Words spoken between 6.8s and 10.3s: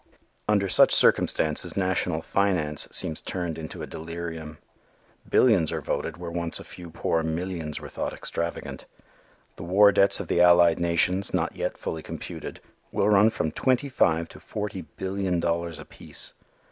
poor millions were thought extravagant. The war debts of